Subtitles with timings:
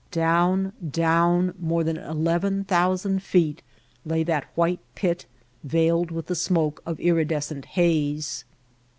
[0.09, 3.61] Down, down, more than ii, ooo feet,
[4.03, 5.27] lay that white pit
[5.63, 8.43] veiled with the smoke of iridescent haze.